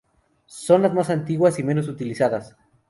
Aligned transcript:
Son 0.47 0.81
las 0.81 0.95
más 0.95 1.11
antiguas 1.11 1.59
y 1.59 1.63
menos 1.63 1.87
utilizadas. 1.87 2.57